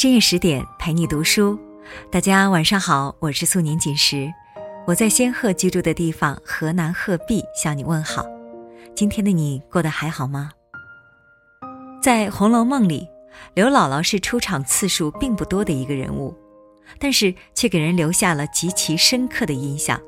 [0.00, 1.58] 深夜十点陪你读书，
[2.10, 4.32] 大家晚上好，我是素年锦时，
[4.86, 8.24] 我在仙鹤居住的地方河南鹤壁向你问好。
[8.94, 10.52] 今天的你过得还好吗？
[12.02, 13.06] 在《红楼梦》里，
[13.52, 16.34] 刘姥姥是出场次数并不多的一个人物，
[16.98, 20.00] 但是却给人留下了极其深刻的印象。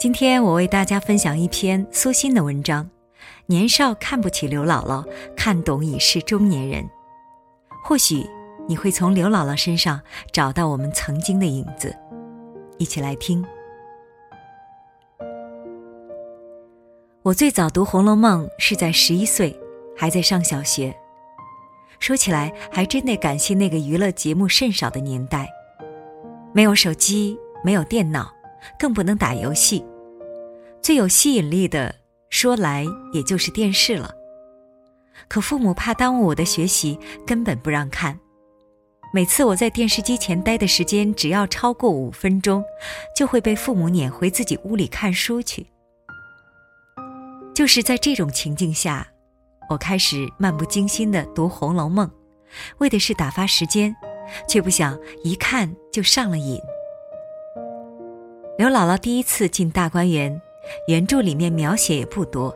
[0.00, 2.84] 今天我为大家分享一篇苏欣的文章，
[3.44, 6.82] 《年少看不起刘姥姥，看懂已是中年人》，
[7.84, 8.26] 或许。
[8.68, 9.98] 你会从刘姥姥身上
[10.30, 11.96] 找到我们曾经的影子，
[12.76, 13.42] 一起来听。
[17.22, 19.58] 我最早读《红楼梦》是在十一岁，
[19.96, 20.94] 还在上小学。
[21.98, 25.48] 说起来，还真得感谢那个娱乐节目甚少的年代，
[26.52, 28.30] 没有手机，没有电脑，
[28.78, 29.82] 更不能打游戏。
[30.82, 31.94] 最有吸引力的，
[32.28, 34.14] 说来也就是电视了。
[35.26, 38.20] 可父母怕耽误我的学习，根本不让看。
[39.10, 42.62] 每次我在电视机前待的时间只要超过五分钟，
[43.16, 45.66] 就会被父母撵回自己屋里看书去。
[47.54, 49.08] 就是在这种情境下，
[49.70, 52.06] 我开始漫不经心地读《红楼梦》，
[52.78, 53.96] 为的是打发时间，
[54.46, 56.60] 却不想一看就上了瘾。
[58.58, 60.38] 刘姥姥第一次进大观园，
[60.86, 62.54] 原著里面描写也不多，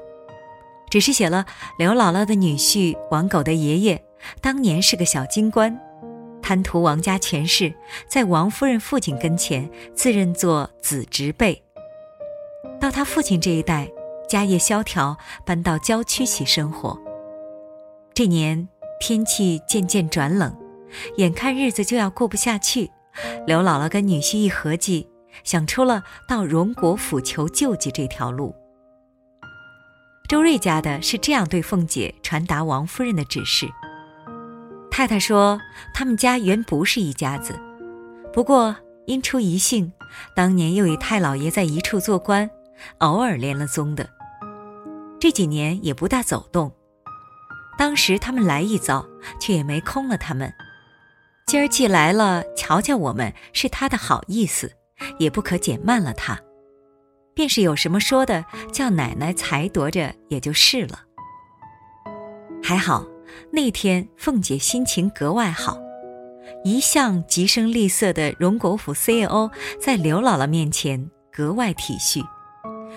[0.91, 1.47] 只是写了
[1.79, 4.05] 刘姥姥的女婿王狗的爷爷
[4.43, 5.81] 当年是个小京官。
[6.43, 7.73] 贪图王家权势，
[8.09, 11.63] 在王夫人父亲跟前自认作子侄辈。
[12.81, 13.89] 到他父亲这一代，
[14.29, 17.01] 家业萧条，搬到郊区去生活。
[18.13, 18.69] 这年
[19.01, 20.55] 天气渐渐转冷，
[21.17, 22.91] 眼看日子就要过不下去，
[23.47, 25.09] 刘姥姥跟女婿一合计，
[25.45, 28.55] 想出了到荣国府求救济这条路。
[30.29, 33.69] 周瑞家的是这样对凤姐传达王夫人的指示。
[34.93, 35.59] 太太说
[35.95, 37.59] ：“他们家原不是一家子，
[38.31, 38.77] 不过
[39.07, 39.91] 因出一姓，
[40.37, 42.49] 当年又与太老爷在一处做官，
[42.99, 44.07] 偶尔连了宗的。
[45.19, 46.71] 这几年也不大走动。
[47.79, 49.05] 当时他们来一遭，
[49.41, 50.53] 却也没空了他们。
[51.47, 54.71] 今儿既来了，瞧瞧我们是他的好意思，
[55.19, 56.39] 也不可减慢了他。
[57.35, 61.01] 便是有什么说的，叫奶奶裁夺着也就是了。
[62.63, 63.07] 还好。”
[63.51, 65.79] 那天，凤姐心情格外好，
[66.65, 69.51] 一向极声厉色的荣国府 CEO
[69.81, 72.25] 在刘姥姥面前格外体恤，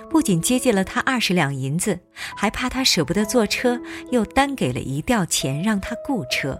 [0.09, 1.99] 不仅接济了她二十两银子，
[2.35, 3.79] 还怕她舍不得坐车，
[4.11, 6.57] 又单给了一吊钱让她雇车。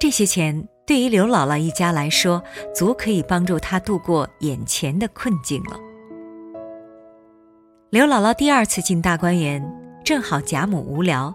[0.00, 2.42] 这些钱对于刘姥姥一家来说，
[2.74, 5.78] 足可以帮助她度过眼前的困境了。
[7.90, 9.62] 刘姥姥第二次进大观园，
[10.02, 11.32] 正好贾母无聊。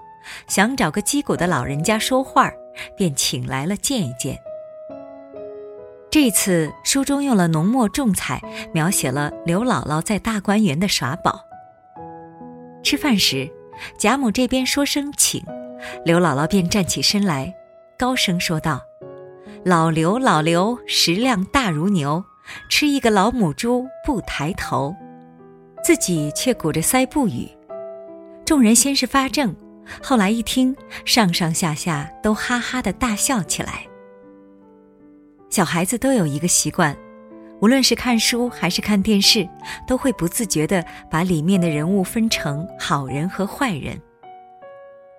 [0.48, 2.52] 想找个击鼓的老人家说话
[2.96, 4.40] 便请来了见一见。
[6.10, 8.42] 这次书中用了浓墨重彩，
[8.74, 11.42] 描写了刘姥姥在大观园的耍宝。
[12.84, 13.52] 吃饭时，
[14.00, 15.44] 贾母这边说声请，
[16.06, 17.54] 刘姥姥便站起身来，
[18.00, 18.82] 高声说道
[19.66, 22.24] ：“老刘，老刘，食量大如牛，
[22.70, 24.96] 吃一个老母猪不抬头。”
[25.84, 27.50] 自己却鼓着腮不语。
[28.46, 29.56] 众人先是发怔。
[30.02, 30.76] 后来一听，
[31.06, 33.86] 上上下下都哈哈的大笑起来。
[35.50, 36.96] 小孩子都有一个习惯，
[37.62, 39.48] 无论是看书还是看电视，
[39.88, 44.00] 都会不自觉的把里面的人物分成好人和坏人。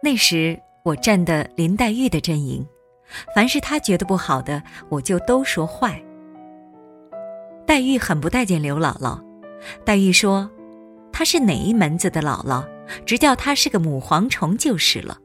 [0.03, 2.65] 那时我站的林黛玉的阵营，
[3.35, 6.01] 凡是她觉得不好的，我就都说坏。
[7.67, 9.21] 黛玉很不待见刘姥姥，
[9.85, 10.49] 黛玉说
[11.13, 12.65] ：“她是哪一门子的姥姥？”
[13.05, 15.19] 直叫她是个母蝗虫就是了。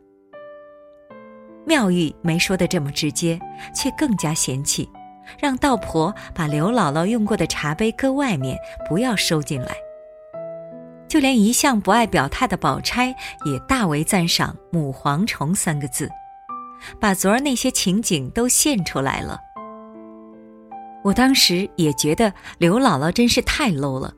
[1.65, 3.39] 妙玉没说的这么直接，
[3.73, 4.89] 却更加嫌弃，
[5.39, 8.57] 让道婆把刘姥姥用过的茶杯搁外面，
[8.89, 9.73] 不要收进来。
[11.07, 13.15] 就连一向不爱表态的宝钗，
[13.45, 16.09] 也大为赞赏“母蝗虫”三个字，
[16.99, 19.39] 把昨儿那些情景都现出来了。
[21.03, 24.13] 我当时也觉得刘姥姥真是太 low 了，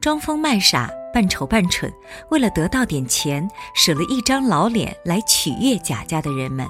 [0.00, 0.90] 装疯卖傻。
[1.12, 1.92] 扮丑扮蠢，
[2.30, 6.64] 为了得到点钱，舍了一张老脸来取悦贾家的人们。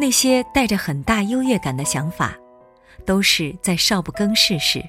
[0.00, 2.34] 那些带着很大优越感的想法，
[3.06, 4.82] 都是在少不更事时。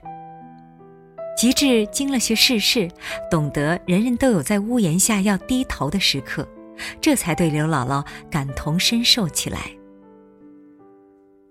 [1.37, 2.89] 及至经了些世事，
[3.29, 6.47] 懂得人人都有在屋檐下要低头的时刻，
[6.99, 9.59] 这才对刘姥姥感同身受起来。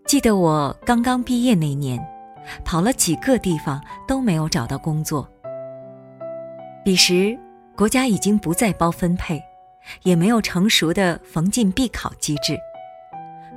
[0.06, 2.05] 记得我刚刚毕业那年，
[2.65, 5.29] 跑了几个地方都没有找到工作。
[6.85, 7.39] 彼时，
[7.77, 9.43] 国家已经不再包分配，
[10.03, 12.59] 也没有成熟的逢进必考机制，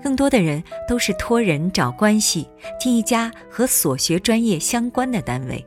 [0.03, 2.47] 更多的人都是托人找关系
[2.79, 5.65] 进一家和所学专业相关的单位。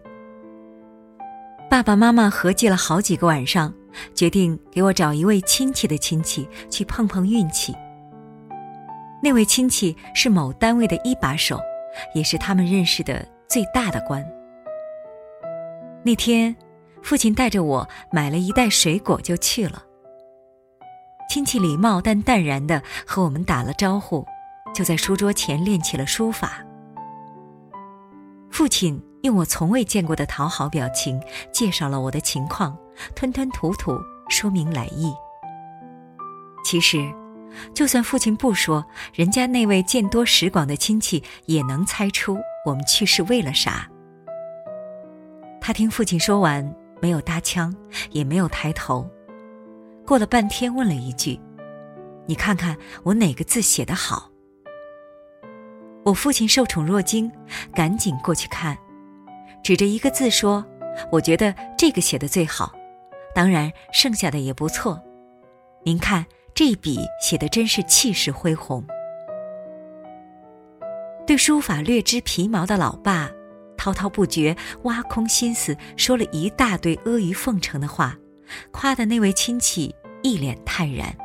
[1.68, 3.74] 爸爸妈妈合计了好几个晚上，
[4.14, 7.74] 决定给我找一位亲戚的亲戚去碰碰运气。
[9.20, 11.60] 那位亲戚是某单位的一把手，
[12.14, 14.24] 也是他们认识的最大的官。
[16.04, 16.54] 那天，
[17.02, 19.82] 父亲带着我买了一袋水果就去了。
[21.28, 24.24] 亲戚礼貌但淡然的和我们打了招呼，
[24.74, 26.64] 就在书桌前练起了书法。
[28.50, 31.20] 父亲用我从未见过的讨好表情
[31.52, 32.76] 介绍了我的情况，
[33.14, 33.98] 吞吞吐吐
[34.28, 35.12] 说明来意。
[36.64, 36.98] 其实，
[37.74, 38.84] 就算父亲不说，
[39.14, 43.88] 人家那位见多识广的亲戚也能猜出我们去是为了啥。
[45.60, 47.74] 他听父亲说完，没有搭腔，
[48.10, 49.08] 也没有抬头。
[50.06, 51.38] 过了半天，问了一句
[52.26, 54.30] ：“你看看我哪个字写得好？”
[56.04, 57.30] 我父亲受宠若惊，
[57.74, 58.76] 赶紧过去看，
[59.62, 60.64] 指着一个字说
[61.12, 62.72] ：“我觉得这个写的最好，
[63.34, 64.98] 当然剩下的也不错。
[65.84, 66.24] 您看
[66.58, 68.84] 这笔写的真是气势恢宏。”
[71.24, 73.30] 对书法略知皮毛的老爸，
[73.76, 78.16] 滔滔不绝，挖空心思说了一大堆阿谀奉承的话，
[78.72, 79.94] 夸的那位亲戚。
[80.24, 81.16] 一脸泰然。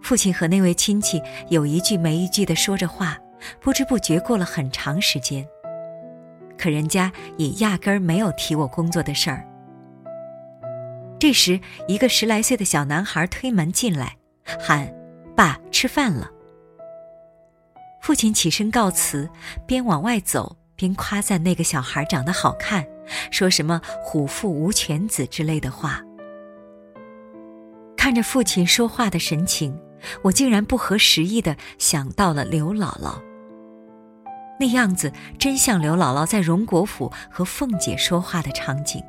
[0.00, 3.18] 父亲和那位亲戚有一句没一句的说着话，
[3.60, 5.44] 不知不觉过了很长时间。
[6.56, 9.44] 可人家也压根儿没有提我工作的事儿。
[11.24, 14.18] 这时，一个十来岁的小男孩推门进来，
[14.60, 14.94] 喊
[15.34, 16.30] ：“爸，吃饭了。”
[18.02, 19.30] 父亲起身告辞，
[19.66, 22.86] 边往外走边夸赞那个小孩长得好看，
[23.30, 26.02] 说什么“虎父无犬子”之类的话。
[27.96, 29.80] 看着父亲说话的神情，
[30.24, 33.18] 我竟然不合时宜的想到了刘姥姥。
[34.60, 39.02] 那样子真像刘姥姥在荣国府和凤姐说话的场景。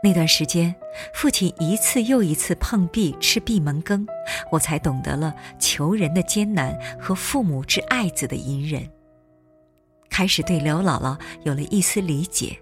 [0.00, 0.74] 那段时间，
[1.12, 4.06] 父亲一次又一次碰壁吃闭门羹，
[4.50, 8.88] 我才懂得了求人的艰难和父母之爱子的隐忍，
[10.08, 12.56] 开始对刘姥姥有了一丝理解。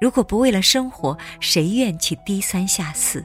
[0.00, 3.24] 如果不为了生活，谁愿去低三下四？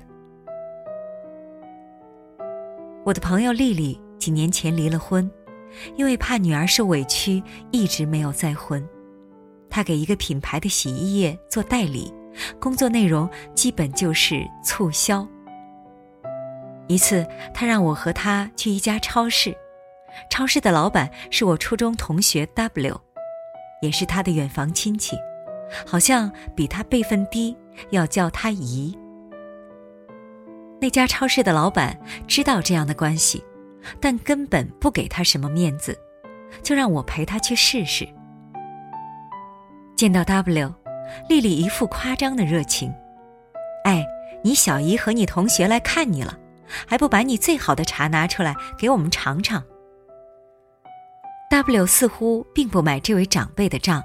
[3.06, 5.30] 我的朋友丽丽几年前离了婚，
[5.96, 8.84] 因为怕女儿受委屈，一直没有再婚。
[9.70, 12.12] 她给一个品牌的洗衣液做代理，
[12.60, 15.28] 工作内容基本就是促销。
[16.88, 19.56] 一次，他让我和他去一家超市，
[20.30, 23.00] 超市的老板是我初中同学 W，
[23.82, 25.16] 也是他的远房亲戚，
[25.86, 27.56] 好像比他辈分低，
[27.92, 28.98] 要叫他姨。
[30.82, 33.44] 那家超市的老板知道这样的关系，
[34.00, 35.96] 但根本不给他什么面子，
[36.64, 38.08] 就让我陪他去试试。
[39.96, 40.74] 见到 W，
[41.28, 42.94] 丽丽一副夸张的热情
[43.86, 44.06] ：“哎，
[44.44, 46.38] 你小姨和你同学来看你了，
[46.88, 49.64] 还不把你最好的茶拿出来给我们尝尝
[51.52, 54.04] ？”W 似乎并不买这位长辈的账，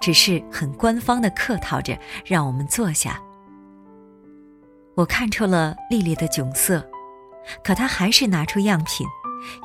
[0.00, 3.20] 只是很官方的客套着让我们坐下。
[4.96, 6.84] 我看出了丽丽的窘色，
[7.62, 9.06] 可她还是拿出样品，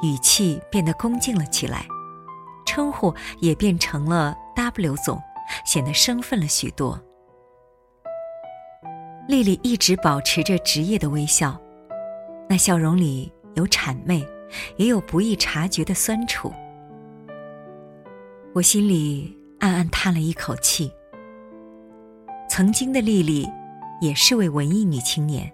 [0.04, 1.86] 语气变得恭敬了起来，
[2.66, 5.22] 称呼也变成了 W 总，
[5.66, 7.02] 显得生分了许多。
[9.28, 11.60] 丽丽一直保持着职业的微笑，
[12.48, 14.26] 那笑容里有谄媚，
[14.78, 16.54] 也有不易察觉的酸楚。
[18.54, 20.92] 我心里暗暗叹了一口气。
[22.50, 23.50] 曾经的丽丽。
[24.02, 25.50] 也是位文艺女青年，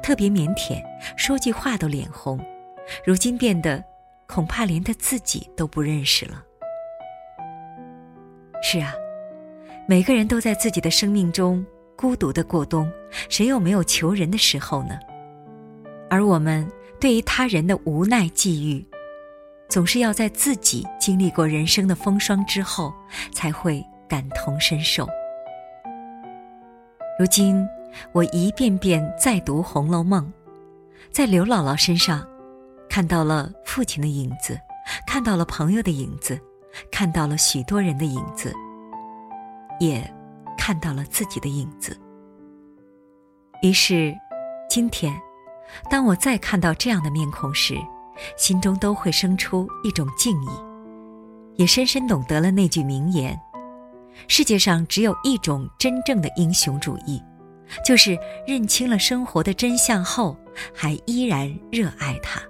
[0.00, 0.80] 特别腼腆，
[1.16, 2.38] 说句话都脸红。
[3.04, 3.82] 如今变得，
[4.28, 6.40] 恐怕连她自己都不认识了。
[8.62, 8.94] 是啊，
[9.86, 11.64] 每个人都在自己的生命中
[11.96, 12.90] 孤独的过冬，
[13.28, 14.98] 谁又没有求人的时候呢？
[16.08, 16.66] 而我们
[17.00, 18.84] 对于他人的无奈际遇，
[19.68, 22.92] 总是要在自己经历过人生的风霜之后，
[23.32, 25.08] 才会感同身受。
[27.18, 27.66] 如今。
[28.12, 30.24] 我一遍遍再读《红楼梦》，
[31.10, 32.24] 在刘姥姥身上，
[32.88, 34.56] 看到了父亲的影子，
[35.08, 36.38] 看到了朋友的影子，
[36.88, 38.54] 看到了许多人的影子，
[39.80, 40.00] 也
[40.56, 41.98] 看到了自己的影子。
[43.62, 44.14] 于是，
[44.68, 45.12] 今天，
[45.90, 47.76] 当我再看到这样的面孔时，
[48.36, 50.48] 心中都会生出一种敬意，
[51.56, 53.36] 也深深懂得了那句名言：
[54.28, 57.20] 世界上只有一种真正的英雄主义。
[57.86, 60.36] 就是认清了生活的真相后，
[60.74, 62.42] 还依然热爱它。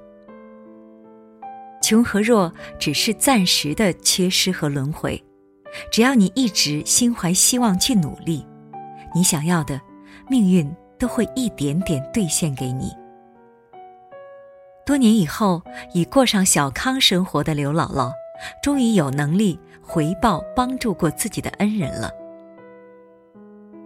[1.83, 5.23] 穷和弱只是暂时的缺失和轮回，
[5.91, 8.47] 只要你一直心怀希望去努力，
[9.15, 9.81] 你想要的，
[10.29, 12.93] 命运都会一点点兑现给你。
[14.85, 15.63] 多年以后，
[15.95, 18.11] 已过上小康生活的刘姥姥，
[18.63, 22.11] 终于有能力回报帮助过自己的恩人了。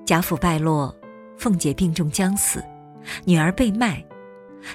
[0.07, 0.95] 贾府败落，
[1.37, 2.65] 凤姐病重将死，
[3.25, 4.03] 女儿被卖。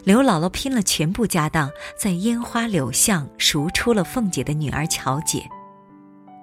[0.03, 5.43] 刘姥姥拼了全部家当，在烟花柳巷赎出了凤姐的女儿乔姐，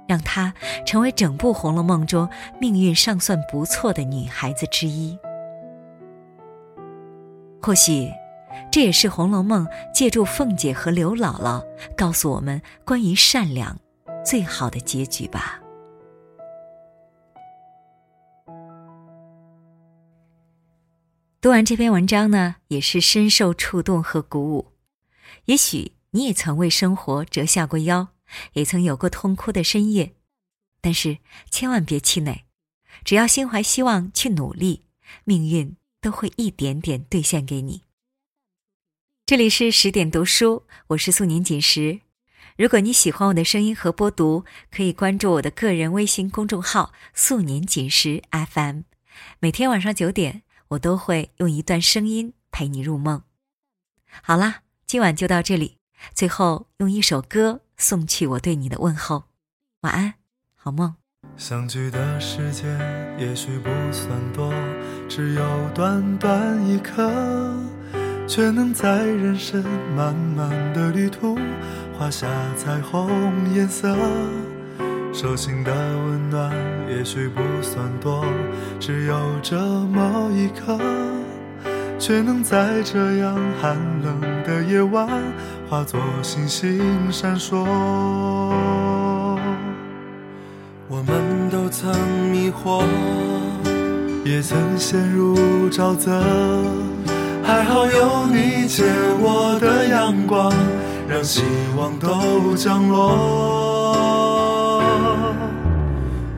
[0.07, 0.53] 让她
[0.85, 2.29] 成为整部《红楼梦》中
[2.61, 5.19] 命运尚算不错的女孩子之一。
[7.63, 8.09] 或许，
[8.71, 11.65] 这也是《红楼梦》借助凤姐和刘姥姥
[11.97, 13.77] 告诉我们关于善良
[14.25, 15.61] 最好的结局吧。
[21.41, 24.73] 读完这篇文章呢，也是深受触动和鼓舞。
[25.45, 28.09] 也许你也曾为生活折下过腰，
[28.55, 30.15] 也曾有过痛哭的深夜，
[30.81, 31.19] 但是
[31.51, 32.45] 千万别气馁，
[33.05, 34.85] 只要心怀希望去努力，
[35.25, 37.83] 命运都会一点点兑现给你。
[39.25, 42.01] 这里是十点读书，我是素年锦时。
[42.57, 48.83] 如果你喜欢我的声音和播读，可以关注我的个人微信公众号“素年锦时 FM”，
[49.41, 50.43] 每天晚上九点。
[50.71, 53.23] 我都会用一段声音陪你入梦。
[54.21, 55.77] 好啦，今晚就到这里。
[56.13, 59.25] 最后用一首歌送去我对你的问候。
[59.83, 60.15] 晚安，
[60.55, 60.95] 好梦。
[61.37, 62.79] 相聚的时间
[63.19, 64.53] 也许不算多，
[65.09, 67.13] 只有短短一刻，
[68.27, 69.63] 却能在人生
[69.95, 71.39] 漫漫的旅途
[71.99, 73.11] 画下彩虹
[73.55, 73.95] 颜色。
[75.13, 76.55] 手心的温暖
[76.89, 78.25] 也许不算多，
[78.79, 80.79] 只有这么一刻，
[81.99, 85.09] 却能在这样寒冷的夜晚
[85.69, 87.65] 化作星星闪烁。
[90.89, 91.93] 我们都曾
[92.31, 92.85] 迷惑，
[94.25, 95.37] 也曾陷入
[95.71, 96.23] 沼泽，
[97.43, 98.85] 还好有你借
[99.19, 100.53] 我的阳光，
[101.09, 101.43] 让希
[101.77, 104.83] 望都降落。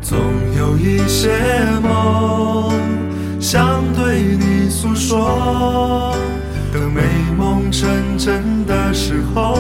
[0.01, 0.19] 总
[0.57, 1.29] 有一些
[1.83, 2.73] 梦
[3.41, 6.15] 想对你诉说，
[6.73, 7.03] 等美
[7.37, 9.57] 梦成真的时候，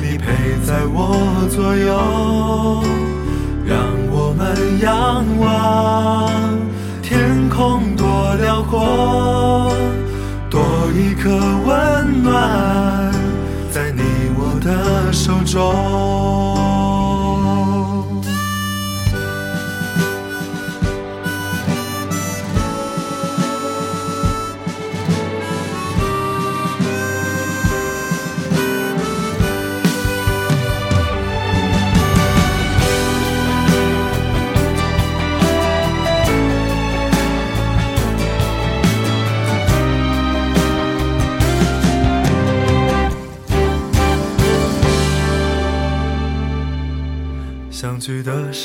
[0.00, 0.32] 你陪
[0.64, 2.84] 在我左右。
[3.66, 3.78] 让
[4.10, 6.30] 我们仰望
[7.02, 8.62] 天空多辽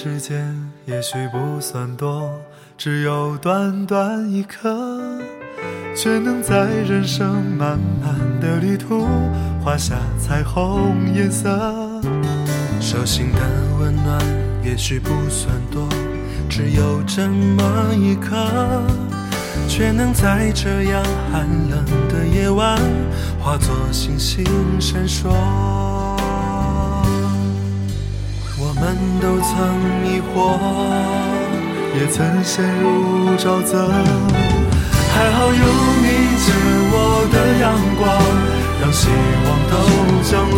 [0.02, 2.32] 时间也许不算多，
[2.78, 5.20] 只有短短一刻，
[5.94, 9.06] 却能在人生漫漫的旅途
[9.62, 11.50] 画下彩虹颜色。
[12.80, 13.42] 手心的
[13.78, 14.18] 温暖
[14.64, 15.86] 也许不算多，
[16.48, 18.38] 只有这么一刻，
[19.68, 22.80] 却能在这样寒冷的夜晚
[23.38, 24.46] 化作星星
[24.80, 25.79] 闪烁。
[28.90, 29.54] 们都曾
[30.02, 30.58] 迷惑，
[31.96, 32.88] 也曾陷入
[33.38, 33.88] 沼泽，
[35.14, 35.54] 还好有
[36.02, 36.08] 你
[36.44, 36.52] 借
[36.92, 36.96] 我
[37.32, 37.64] 的阳
[38.00, 38.04] 光，
[38.82, 39.08] 让希
[39.46, 39.74] 望都
[40.24, 40.58] 降落。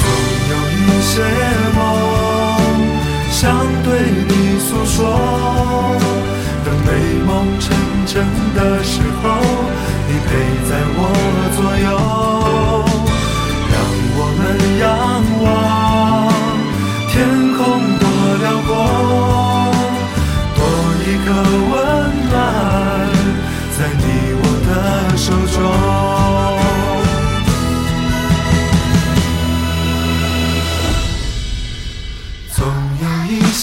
[0.00, 0.04] 总
[0.50, 1.12] 有一些
[1.76, 1.78] 梦
[3.30, 3.40] 想
[3.84, 3.86] 对
[4.28, 4.96] 你诉说，
[6.64, 6.88] 等美
[7.26, 7.64] 梦成
[8.06, 8.24] 真
[8.54, 9.24] 的时候，
[10.08, 10.28] 你陪
[10.68, 11.00] 在我
[11.56, 11.60] 左
[11.90, 12.31] 右。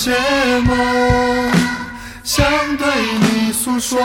[0.01, 0.15] 些
[0.61, 1.51] 梦
[2.23, 2.45] 想
[2.77, 2.87] 对
[3.19, 3.99] 你诉说。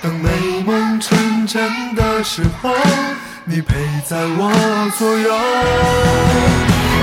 [0.00, 2.70] 当美梦成真的时候，
[3.44, 3.74] 你陪
[4.08, 4.52] 在我
[4.96, 5.34] 左右。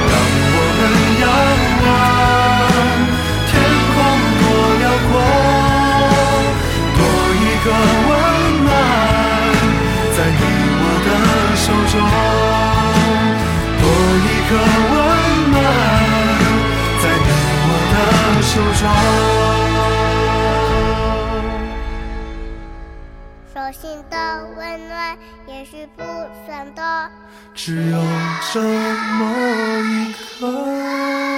[0.10, 0.14] 让
[0.56, 0.82] 我们
[1.20, 1.24] 仰
[1.84, 1.86] 望
[3.50, 3.52] 天
[3.92, 3.96] 空
[4.40, 4.42] 多
[4.80, 5.12] 辽阔，
[6.96, 7.00] 多
[7.44, 7.68] 一个
[8.08, 8.12] 温
[8.64, 8.72] 暖
[10.16, 10.42] 在你
[10.80, 11.08] 我的
[11.60, 11.94] 手中，
[13.82, 13.84] 多
[14.24, 14.52] 一个。
[14.88, 14.93] 温。
[18.54, 18.60] 手
[23.72, 25.18] 心的温暖
[25.48, 26.04] 也是不
[26.46, 26.84] 算多，
[27.56, 27.98] 只有
[28.54, 29.22] 这么
[29.80, 31.33] 一刻。